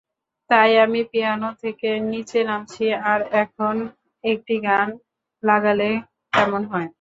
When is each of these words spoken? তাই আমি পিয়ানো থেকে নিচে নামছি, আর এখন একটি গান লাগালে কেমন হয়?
তাই 0.49 0.71
আমি 0.85 1.01
পিয়ানো 1.11 1.49
থেকে 1.63 1.89
নিচে 2.11 2.39
নামছি, 2.43 2.85
আর 3.03 3.19
এখন 3.43 3.75
একটি 4.23 4.55
গান 4.63 4.87
লাগালে 5.43 5.89
কেমন 6.33 6.61
হয়? 6.71 6.89